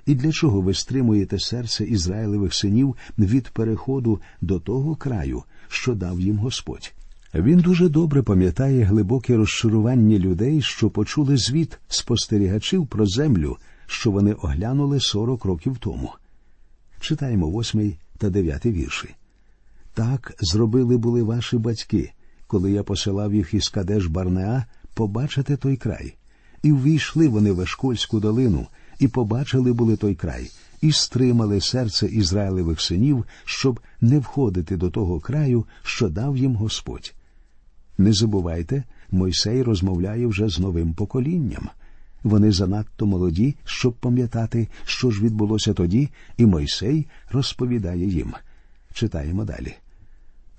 І 0.06 0.16
для 0.16 0.32
чого 0.32 0.62
ви 0.62 0.74
стримуєте 0.74 1.40
серце 1.40 1.86
Ізраїлевих 1.86 2.54
синів 2.54 2.96
від 3.18 3.50
переходу 3.50 4.20
до 4.42 4.60
того 4.60 4.96
краю, 4.96 5.44
що 5.68 5.96
дав 5.96 6.20
їм 6.20 6.38
Господь? 6.38 6.94
Він 7.34 7.60
дуже 7.60 7.90
добре 7.90 8.24
пам'ятає 8.24 8.84
глибоке 8.84 9.38
розчарування 9.38 10.20
людей, 10.20 10.62
що 10.62 10.90
почули 10.90 11.38
звіт 11.38 11.80
спостерігачів 11.88 12.88
про 12.88 13.06
землю, 13.06 13.58
що 13.86 14.12
вони 14.12 14.34
оглянули 14.34 15.00
сорок 15.00 15.46
років 15.46 15.78
тому. 15.78 16.12
Читаємо 17.00 17.50
восьмий 17.50 17.98
та 18.18 18.30
дев'ятий 18.30 18.72
вірші. 18.72 19.10
Так 19.94 20.34
зробили 20.40 20.98
були 20.98 21.24
ваші 21.24 21.58
батьки, 21.58 22.12
коли 22.48 22.72
я 22.72 22.84
посилав 22.84 23.34
їх 23.34 23.54
із 23.54 23.70
Кадеш 23.70 24.06
Барнеа 24.06 24.66
побачити 24.94 25.58
той 25.58 25.78
край, 25.78 26.16
і 26.64 26.72
ввійшли 26.72 27.28
вони 27.28 27.52
в 27.52 27.62
Ешкольську 27.62 28.20
долину 28.20 28.68
і 29.00 29.08
побачили 29.08 29.74
були 29.74 29.96
той 29.96 30.16
край, 30.16 30.52
і 30.82 30.92
стримали 30.92 31.62
серце 31.62 32.08
Ізраїлевих 32.08 32.82
синів, 32.82 33.26
щоб 33.46 33.80
не 34.02 34.20
входити 34.20 34.78
до 34.78 34.90
того 34.90 35.20
краю, 35.20 35.66
що 35.84 36.10
дав 36.10 36.38
їм 36.38 36.56
Господь. 36.56 37.14
Не 37.98 38.14
забувайте, 38.14 38.84
Мойсей 39.12 39.64
розмовляє 39.64 40.28
вже 40.28 40.50
з 40.50 40.60
новим 40.60 40.94
поколінням. 40.94 41.70
Вони 42.24 42.52
занадто 42.52 43.06
молоді, 43.06 43.56
щоб 43.66 43.94
пам'ятати, 43.94 44.68
що 44.86 45.12
ж 45.12 45.24
відбулося 45.24 45.74
тоді, 45.74 46.10
і 46.38 46.46
Мойсей 46.46 47.08
розповідає 47.32 48.08
їм. 48.08 48.34
Читаємо 48.94 49.46
далі. 49.46 49.76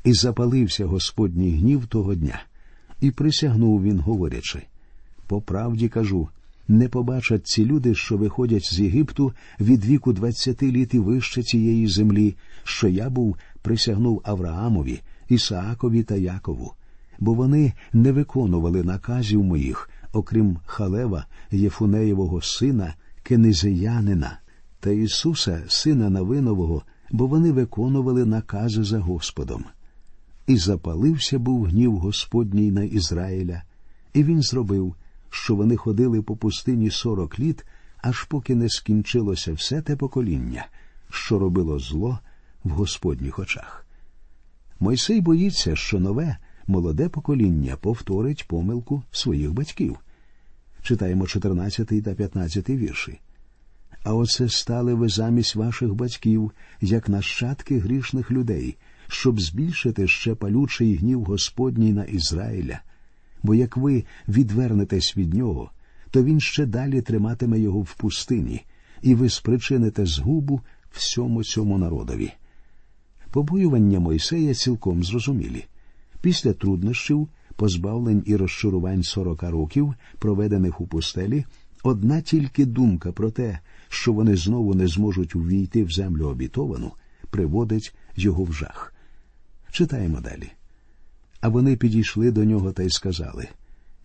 І 0.05 0.13
запалився 0.13 0.87
Господній 0.87 1.51
гнів 1.51 1.87
того 1.87 2.15
дня, 2.15 2.43
і 3.01 3.11
присягнув 3.11 3.83
він, 3.83 4.01
говорячи 4.01 4.63
по 5.27 5.41
правді 5.41 5.89
кажу, 5.89 6.29
не 6.69 6.89
побачать 6.89 7.47
ці 7.47 7.65
люди, 7.65 7.95
що 7.95 8.17
виходять 8.17 8.65
з 8.65 8.81
Єгипту 8.81 9.33
від 9.61 9.85
віку 9.85 10.13
двадцяти 10.13 10.73
літ 10.73 10.95
і 10.95 10.99
вище 10.99 11.43
цієї 11.43 11.89
землі, 11.89 12.37
що 12.65 12.89
я 12.89 13.11
був 13.11 13.37
присягнув 13.63 14.23
Авраамові, 14.25 15.01
Ісаакові 15.29 16.03
та 16.03 16.15
Якову, 16.15 16.73
бо 17.19 17.35
вони 17.35 17.73
не 17.93 18.13
виконували 18.13 18.83
наказів 18.83 19.45
моїх, 19.45 19.91
окрім 20.13 20.59
Халева, 20.67 21.27
Єфунеєвого 21.51 22.43
сина, 22.43 22.95
Кенезеянина 23.23 24.39
та 24.81 24.91
Ісуса, 24.91 25.63
сина 25.69 26.11
Навинового, 26.11 26.83
бо 27.11 27.27
вони 27.27 27.53
виконували 27.53 28.25
накази 28.25 28.85
за 28.85 28.99
Господом. 28.99 29.65
І 30.47 30.57
запалився 30.57 31.39
був 31.39 31.65
гнів 31.65 31.97
Господній 31.97 32.71
на 32.71 32.83
Ізраїля, 32.83 33.63
і 34.15 34.25
він 34.25 34.43
зробив 34.43 34.95
що 35.37 35.55
вони 35.55 35.77
ходили 35.77 36.23
по 36.23 36.37
пустині 36.37 36.91
сорок 36.91 37.39
літ, 37.39 37.65
аж 38.03 38.25
поки 38.25 38.55
не 38.55 38.69
скінчилося 38.69 39.53
все 39.53 39.83
те 39.83 39.97
покоління, 39.97 40.67
що 41.11 41.39
робило 41.39 41.79
зло 41.79 42.19
в 42.65 42.71
Господніх 42.71 43.39
очах. 43.39 43.87
Мойсей 44.81 45.21
боїться, 45.21 45.77
що 45.77 46.01
нове, 46.01 46.37
молоде 46.67 47.09
покоління 47.09 47.77
повторить 47.77 48.49
помилку 48.49 49.03
своїх 49.11 49.53
батьків. 49.53 49.99
Читаємо 50.83 51.27
14 51.27 52.05
та 52.05 52.15
15 52.15 52.71
вірші. 52.71 53.21
А 54.05 54.15
оце 54.15 54.49
стали 54.49 54.95
ви 54.95 55.09
замість 55.09 55.57
ваших 55.57 55.95
батьків, 55.95 56.53
як 56.81 57.09
нащадки 57.09 57.79
грішних 57.79 58.31
людей, 58.31 58.77
щоб 59.09 59.41
збільшити 59.41 60.09
ще 60.09 60.35
палючий 60.35 60.97
гнів 60.97 61.25
Господній 61.25 61.93
на 61.93 62.05
Ізраїля. 62.05 62.81
Бо 63.43 63.55
як 63.55 63.77
ви 63.77 64.05
відвернетесь 64.29 65.17
від 65.17 65.35
нього, 65.35 65.71
то 66.11 66.23
він 66.23 66.41
ще 66.41 66.67
далі 66.67 67.03
триматиме 67.03 67.61
його 67.61 67.81
в 67.81 67.95
пустині, 67.95 68.65
і 69.03 69.15
ви 69.15 69.29
спричините 69.29 70.07
згубу 70.07 70.61
всьому 70.91 71.45
цьому 71.45 71.79
народові. 71.79 72.33
Побоювання 73.31 74.01
Мойсея 74.01 74.55
цілком 74.55 75.05
зрозумілі. 75.05 75.65
Після 76.21 76.53
труднощів, 76.53 77.29
позбавлень 77.57 78.23
і 78.27 78.37
розчарувань 78.37 79.03
сорока 79.03 79.51
років, 79.51 79.95
проведених 80.19 80.81
у 80.81 80.87
пустелі, 80.87 81.45
одна 81.83 82.21
тільки 82.21 82.67
думка 82.67 83.13
про 83.13 83.31
те, 83.31 83.59
що 83.89 84.13
вони 84.13 84.37
знову 84.37 84.75
не 84.75 84.87
зможуть 84.87 85.37
увійти 85.37 85.85
в 85.85 85.91
землю 85.91 86.29
обітовану, 86.29 86.93
приводить 87.31 87.95
його 88.17 88.45
в 88.45 88.53
жах. 88.53 88.95
Читаємо 89.71 90.21
далі. 90.21 90.56
А 91.41 91.49
вони 91.49 91.77
підійшли 91.77 92.31
до 92.31 92.45
нього 92.45 92.73
та 92.73 92.83
й 92.83 92.91
сказали 92.91 93.49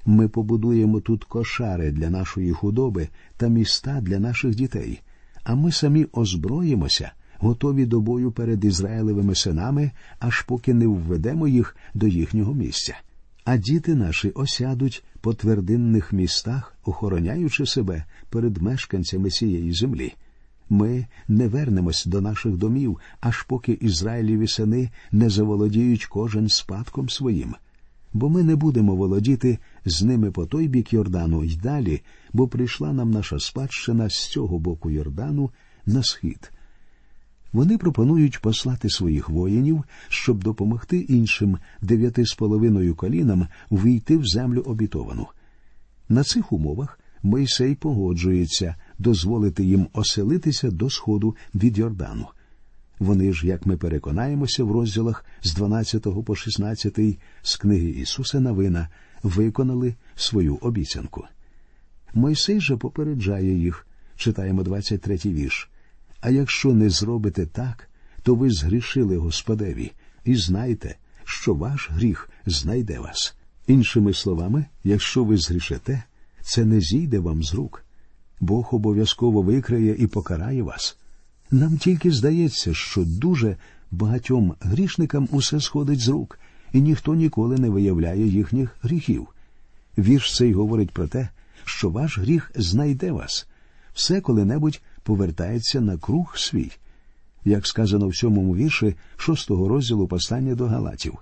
ми 0.06 0.28
побудуємо 0.28 1.00
тут 1.00 1.24
кошари 1.24 1.92
для 1.92 2.10
нашої 2.10 2.52
худоби 2.52 3.08
та 3.38 3.48
міста 3.48 4.02
для 4.02 4.20
наших 4.20 4.56
дітей, 4.56 5.02
а 5.44 5.56
ми 5.56 5.72
самі 5.72 6.08
озброїмося, 6.14 7.12
готові 7.38 7.86
до 7.86 8.02
бою 8.02 8.32
перед 8.32 8.66
Ізраїлевими 8.66 9.36
синами, 9.36 9.92
аж 10.20 10.42
поки 10.42 10.74
не 10.74 10.88
введемо 10.88 11.48
їх 11.48 11.76
до 11.94 12.08
їхнього 12.08 12.54
місця. 12.54 12.98
А 13.46 13.58
діти 13.58 13.96
наші 13.96 14.30
осядуть 14.30 15.04
по 15.22 15.34
твердинних 15.34 16.14
містах, 16.14 16.76
охороняючи 16.86 17.66
себе 17.66 18.06
перед 18.30 18.62
мешканцями 18.62 19.30
цієї 19.30 19.74
землі. 19.74 20.14
Ми 20.72 21.06
не 21.28 21.48
вернемось 21.48 22.06
до 22.06 22.22
наших 22.22 22.58
домів, 22.58 22.98
аж 23.20 23.44
поки 23.44 23.72
Ізраїліві 23.72 24.48
сини 24.48 24.90
не 25.12 25.30
заволодіють 25.30 26.06
кожен 26.06 26.50
спадком 26.50 27.10
своїм. 27.10 27.56
Бо 28.14 28.30
ми 28.30 28.44
не 28.44 28.56
будемо 28.56 28.96
володіти 28.96 29.58
з 29.86 30.04
ними 30.04 30.32
по 30.32 30.46
той 30.46 30.68
бік 30.68 30.94
Йордану 30.94 31.44
й 31.44 31.56
далі, 31.56 32.02
бо 32.34 32.48
прийшла 32.48 32.94
нам 32.94 33.12
наша 33.12 33.40
спадщина 33.40 34.10
з 34.10 34.28
цього 34.28 34.60
боку 34.60 34.90
Йордану 34.90 35.52
на 35.86 36.04
схід. 36.04 36.52
Вони 37.54 37.78
пропонують 37.78 38.40
послати 38.40 38.90
своїх 38.90 39.30
воїнів, 39.30 39.84
щоб 40.10 40.44
допомогти 40.44 40.98
іншим 40.98 41.58
дев'яти 41.82 42.26
з 42.26 42.34
половиною 42.34 42.96
колінам 42.96 43.48
війти 43.72 44.18
в 44.18 44.26
землю 44.26 44.62
обітовану. 44.62 45.28
На 46.10 46.24
цих 46.24 46.52
умовах 46.52 47.00
Мойсей 47.24 47.76
погоджується 47.76 48.76
дозволити 49.02 49.64
їм 49.64 49.88
оселитися 49.94 50.72
до 50.72 50.90
сходу 50.90 51.36
від 51.56 51.78
Йордану. 51.78 52.28
Вони 53.00 53.34
ж, 53.34 53.48
як 53.48 53.66
ми 53.66 53.78
переконаємося 53.78 54.64
в 54.64 54.72
розділах 54.72 55.26
з 55.44 55.54
12 55.54 56.26
по 56.26 56.36
16 56.36 57.00
з 57.42 57.56
книги 57.56 57.90
Ісуса 57.90 58.40
Навина, 58.40 58.90
виконали 59.24 59.96
свою 60.16 60.56
обіцянку. 60.56 61.26
Мойсей 62.14 62.62
же 62.62 62.78
попереджає 62.78 63.58
їх, 63.58 63.88
читаємо 64.16 64.62
23-й 64.62 65.34
вірш. 65.34 65.70
А 66.22 66.30
якщо 66.30 66.74
не 66.74 66.90
зробите 66.90 67.46
так, 67.46 67.90
то 68.24 68.36
ви 68.36 68.52
згрішили 68.52 69.18
Господеві, 69.18 69.92
і 70.26 70.36
знайте, 70.36 70.96
що 71.26 71.54
ваш 71.54 71.90
гріх 71.92 72.30
знайде 72.46 73.00
вас. 73.00 73.36
Іншими 73.68 74.14
словами, 74.14 74.66
якщо 74.84 75.24
ви 75.24 75.38
згрішите, 75.38 76.04
це 76.42 76.66
не 76.66 76.82
зійде 76.82 77.20
вам 77.20 77.44
з 77.44 77.54
рук. 77.54 77.86
Бог 78.42 78.70
обов'язково 78.72 79.42
викриє 79.42 79.96
і 80.00 80.08
покарає 80.08 80.64
вас. 80.64 80.98
Нам 81.52 81.78
тільки 81.78 82.12
здається, 82.12 82.74
що 82.74 83.04
дуже 83.06 83.58
багатьом 83.92 84.54
грішникам 84.60 85.28
усе 85.32 85.60
сходить 85.60 86.00
з 86.00 86.08
рук, 86.08 86.40
і 86.74 86.82
ніхто 86.82 87.16
ніколи 87.16 87.58
не 87.58 87.70
виявляє 87.70 88.28
їхніх 88.28 88.78
гріхів. 88.82 89.28
Вірш 89.98 90.36
цей 90.36 90.54
говорить 90.54 90.92
про 90.92 91.08
те, 91.08 91.30
що 91.66 91.90
ваш 91.90 92.18
гріх 92.18 92.52
знайде 92.56 93.12
вас, 93.12 93.48
все 93.94 94.22
коли-небудь 94.22 94.82
повертається 95.04 95.82
на 95.82 95.98
круг 95.98 96.38
свій, 96.38 96.72
як 97.46 97.68
сказано 97.68 98.08
в 98.08 98.16
сьомому 98.16 98.56
вірші 98.56 98.96
шостого 99.18 99.68
розділу 99.68 100.08
послання 100.08 100.56
до 100.56 100.68
Галатів. 100.68 101.18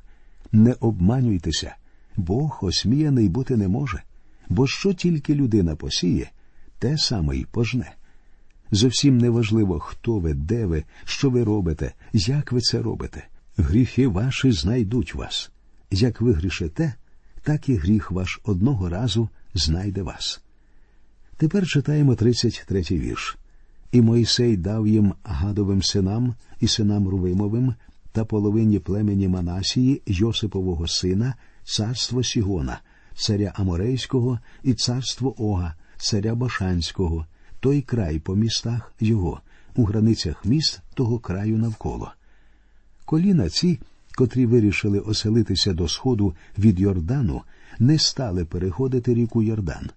Не 0.52 0.76
обманюйтеся, 0.80 1.76
Бог 2.18 2.60
осміяний 2.62 3.30
бути 3.30 3.58
не 3.58 3.68
може, 3.68 4.02
бо 4.50 4.68
що 4.68 4.94
тільки 4.94 5.36
людина 5.36 5.76
посіє, 5.76 6.30
те 6.80 6.98
саме 6.98 7.38
й 7.38 7.46
пожне. 7.52 7.92
Зовсім 8.72 9.18
неважливо, 9.18 9.80
хто 9.80 10.20
ви, 10.20 10.34
де 10.34 10.66
ви, 10.66 10.84
що 11.06 11.30
ви 11.30 11.44
робите, 11.44 11.94
як 12.14 12.52
ви 12.52 12.62
це 12.62 12.82
робите. 12.82 13.28
Гріхи 13.58 14.08
ваші 14.08 14.52
знайдуть 14.52 15.16
вас. 15.16 15.52
Як 15.92 16.22
ви 16.22 16.34
грішите, 16.34 16.94
так 17.44 17.70
і 17.70 17.76
гріх 17.76 18.12
ваш 18.12 18.40
одного 18.44 18.90
разу 18.90 19.30
знайде 19.54 20.02
вас. 20.02 20.42
Тепер 21.38 21.68
читаємо 21.68 22.14
33-й 22.14 23.00
вірш. 23.00 23.38
І 23.92 24.02
Мойсей 24.02 24.58
дав 24.58 24.88
їм 24.88 25.14
гадовим 25.24 25.84
синам 25.84 26.36
і 26.60 26.68
синам 26.68 27.08
Рувимовим 27.08 27.74
та 28.12 28.26
половині 28.26 28.80
племені 28.80 29.28
Манасії 29.28 30.02
Йосипового 30.06 30.88
сина, 30.88 31.36
царство 31.64 32.24
Сігона, 32.24 32.82
царя 33.16 33.54
Аморейського 33.56 34.40
і 34.64 34.74
царство 34.74 35.36
Ога, 35.44 35.76
царя 36.00 36.36
Башанського, 36.36 37.26
той 37.60 37.82
край 37.82 38.20
по 38.20 38.36
містах 38.36 38.94
його, 39.00 39.42
у 39.76 39.84
границях 39.86 40.46
міст 40.46 40.82
того 40.94 41.20
краю 41.20 41.58
навколо. 41.58 42.12
Коліна 43.06 43.50
ці, 43.50 43.80
котрі 44.16 44.46
вирішили 44.46 45.00
оселитися 45.00 45.74
до 45.74 45.88
сходу 45.88 46.36
від 46.58 46.80
Йордану, 46.80 47.42
не 47.80 48.00
стали 48.00 48.46
переходити 48.46 49.14
ріку 49.14 49.44
Йордан. 49.44 49.90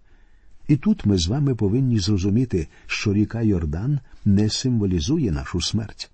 І 0.68 0.76
тут 0.76 1.06
ми 1.06 1.18
з 1.18 1.28
вами 1.28 1.54
повинні 1.54 1.98
зрозуміти, 1.98 2.68
що 2.86 3.12
ріка 3.12 3.42
Йордан 3.42 4.00
не 4.24 4.50
символізує 4.50 5.32
нашу 5.32 5.60
смерть. 5.60 6.10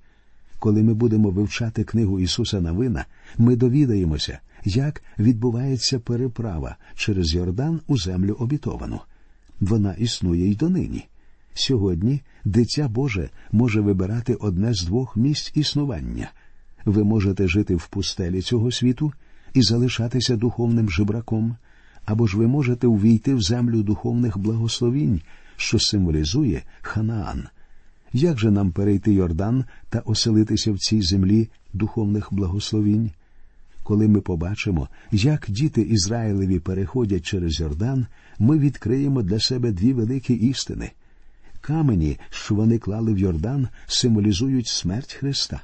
Коли 0.59 0.83
ми 0.83 0.94
будемо 0.94 1.31
вивчати 1.31 1.85
книгу 1.85 2.20
Ісуса 2.20 2.61
Навина, 2.61 3.05
ми 3.38 3.57
довідаємося, 3.57 4.38
як 4.64 5.03
відбувається 5.18 5.98
переправа 5.98 6.77
через 6.94 7.35
Йордан 7.35 7.81
у 7.87 7.98
землю 7.98 8.37
обітовану. 8.38 9.01
Вона 9.60 9.92
існує 9.92 10.50
й 10.50 10.56
донині. 10.56 11.08
Сьогодні 11.54 12.20
дитя 12.44 12.88
Боже 12.88 13.30
може 13.52 13.80
вибирати 13.80 14.34
одне 14.34 14.74
з 14.74 14.82
двох 14.82 15.16
місць 15.16 15.52
існування. 15.54 16.30
Ви 16.84 17.04
можете 17.04 17.48
жити 17.48 17.76
в 17.76 17.88
пустелі 17.88 18.42
цього 18.42 18.70
світу 18.70 19.12
і 19.54 19.62
залишатися 19.62 20.36
духовним 20.36 20.90
жебраком, 20.90 21.56
або 22.04 22.26
ж 22.26 22.38
ви 22.38 22.46
можете 22.46 22.86
увійти 22.86 23.34
в 23.34 23.42
землю 23.42 23.82
духовних 23.82 24.38
благословінь, 24.38 25.20
що 25.56 25.78
символізує 25.78 26.62
Ханаан. 26.80 27.48
Як 28.12 28.38
же 28.38 28.50
нам 28.50 28.72
перейти 28.72 29.12
Йордан 29.12 29.64
та 29.88 29.98
оселитися 29.98 30.72
в 30.72 30.78
цій 30.78 31.02
землі 31.02 31.48
духовних 31.72 32.28
благословінь? 32.32 33.10
Коли 33.88 34.09
ми 34.09 34.20
побачимо, 34.20 34.88
як 35.12 35.46
діти 35.48 35.81
Ізраїлеві 35.83 36.59
переходять 36.59 37.27
через 37.27 37.61
Йордан, 37.61 38.07
ми 38.38 38.59
відкриємо 38.59 39.22
для 39.22 39.40
себе 39.40 39.72
дві 39.72 39.92
великі 39.92 40.35
істини. 40.35 40.90
Камені, 41.61 42.18
що 42.31 42.55
вони 42.55 42.79
клали 42.79 43.14
в 43.14 43.18
Йордан, 43.18 43.68
символізують 43.87 44.66
смерть 44.66 45.12
Христа, 45.12 45.61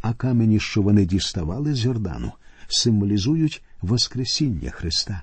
а 0.00 0.14
камені, 0.14 0.60
що 0.60 0.82
вони 0.82 1.04
діставали 1.06 1.74
з 1.74 1.84
Йордану, 1.84 2.32
символізують 2.68 3.62
Воскресіння 3.82 4.70
Христа. 4.70 5.22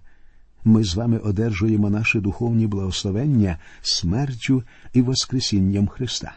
Ми 0.64 0.84
з 0.84 0.96
вами 0.96 1.18
одержуємо 1.18 1.90
наші 1.90 2.20
духовні 2.20 2.68
благословення 2.68 3.58
смертю 3.82 4.64
і 4.94 5.02
Воскресінням 5.02 5.88
Христа. 5.88 6.36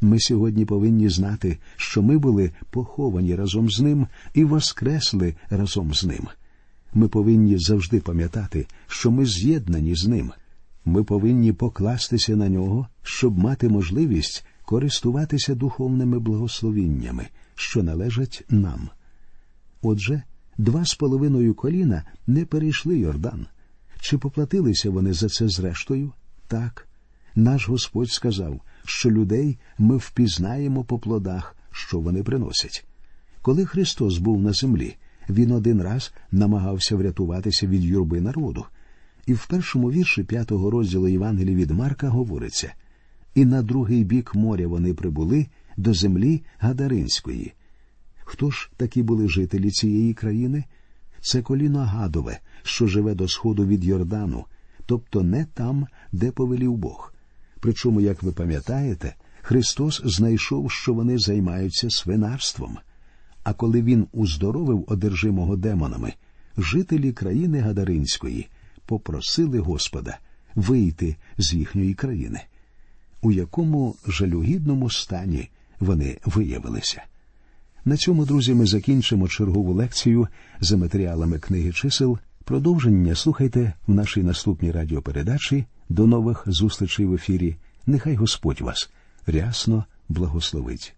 Ми 0.00 0.20
сьогодні 0.20 0.64
повинні 0.64 1.08
знати, 1.08 1.58
що 1.76 2.02
ми 2.02 2.18
були 2.18 2.52
поховані 2.70 3.34
разом 3.34 3.70
з 3.70 3.80
Ним 3.80 4.06
і 4.34 4.44
воскресли 4.44 5.34
разом 5.50 5.94
з 5.94 6.04
Ним. 6.04 6.28
Ми 6.94 7.08
повинні 7.08 7.58
завжди 7.58 8.00
пам'ятати, 8.00 8.66
що 8.86 9.10
ми 9.10 9.26
з'єднані 9.26 9.96
з 9.96 10.06
Ним. 10.06 10.32
Ми 10.84 11.04
повинні 11.04 11.52
покластися 11.52 12.36
на 12.36 12.48
нього, 12.48 12.88
щоб 13.02 13.38
мати 13.38 13.68
можливість 13.68 14.46
користуватися 14.64 15.54
духовними 15.54 16.18
благословіннями, 16.18 17.26
що 17.54 17.82
належать 17.82 18.44
нам. 18.50 18.88
Отже, 19.82 20.22
два 20.58 20.84
з 20.84 20.94
половиною 20.94 21.54
коліна 21.54 22.02
не 22.26 22.44
перейшли 22.44 22.98
Йордан. 22.98 23.46
Чи 24.00 24.18
поплатилися 24.18 24.90
вони 24.90 25.12
за 25.12 25.28
це 25.28 25.48
зрештою? 25.48 26.12
Так. 26.48 26.85
Наш 27.36 27.68
Господь 27.68 28.10
сказав, 28.10 28.60
що 28.84 29.10
людей 29.10 29.58
ми 29.78 29.96
впізнаємо 29.96 30.84
по 30.84 30.98
плодах, 30.98 31.56
що 31.70 32.00
вони 32.00 32.22
приносять. 32.22 32.86
Коли 33.42 33.64
Христос 33.64 34.18
був 34.18 34.42
на 34.42 34.52
землі, 34.52 34.96
він 35.28 35.52
один 35.52 35.82
раз 35.82 36.12
намагався 36.32 36.96
врятуватися 36.96 37.66
від 37.66 37.84
юрби 37.84 38.20
народу. 38.20 38.64
І 39.26 39.34
в 39.34 39.46
першому 39.46 39.90
вірші 39.90 40.22
п'ятого 40.22 40.70
розділу 40.70 41.08
Євангелії 41.08 41.56
від 41.56 41.70
Марка 41.70 42.08
говориться 42.08 42.72
і 43.36 43.44
на 43.44 43.62
другий 43.62 44.04
бік 44.04 44.34
моря 44.34 44.66
вони 44.66 44.94
прибули 44.94 45.46
до 45.76 45.94
землі 45.94 46.42
Гадаринської. 46.58 47.52
Хто 48.24 48.50
ж 48.50 48.70
такі 48.76 49.02
були 49.02 49.28
жителі 49.28 49.70
цієї 49.70 50.14
країни? 50.14 50.64
Це 51.20 51.42
коліно 51.42 51.78
Гадове, 51.78 52.38
що 52.62 52.86
живе 52.86 53.14
до 53.14 53.28
сходу 53.28 53.66
від 53.66 53.84
Йордану, 53.84 54.44
тобто 54.86 55.22
не 55.22 55.44
там, 55.44 55.86
де 56.12 56.30
повелів 56.30 56.76
Бог. 56.76 57.12
Причому, 57.60 58.00
як 58.00 58.22
ви 58.22 58.32
пам'ятаєте, 58.32 59.14
Христос 59.42 60.02
знайшов, 60.04 60.70
що 60.70 60.94
вони 60.94 61.18
займаються 61.18 61.90
свинарством. 61.90 62.78
А 63.42 63.52
коли 63.52 63.82
він 63.82 64.06
уздоровив 64.12 64.84
одержимого 64.88 65.56
демонами, 65.56 66.12
жителі 66.58 67.12
країни 67.12 67.60
Гадаринської 67.60 68.48
попросили 68.86 69.58
Господа 69.58 70.18
вийти 70.54 71.16
з 71.38 71.54
їхньої 71.54 71.94
країни, 71.94 72.40
у 73.22 73.32
якому 73.32 73.96
жалюгідному 74.06 74.90
стані 74.90 75.48
вони 75.80 76.18
виявилися. 76.24 77.02
На 77.84 77.96
цьому, 77.96 78.24
друзі, 78.24 78.54
ми 78.54 78.66
закінчимо 78.66 79.28
чергову 79.28 79.72
лекцію 79.72 80.28
за 80.60 80.76
матеріалами 80.76 81.38
книги 81.38 81.72
чисел. 81.72 82.18
Продовження 82.44 83.14
слухайте 83.14 83.72
в 83.86 83.94
нашій 83.94 84.22
наступній 84.22 84.70
радіопередачі. 84.70 85.64
До 85.88 86.06
нових 86.06 86.44
зустрічей 86.46 87.06
в 87.06 87.14
ефірі. 87.14 87.56
Нехай 87.86 88.14
Господь 88.14 88.60
вас 88.60 88.90
рясно 89.26 89.84
благословить. 90.08 90.95